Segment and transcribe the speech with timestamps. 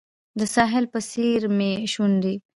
[0.39, 2.35] د ساحل په څیر مې شونډې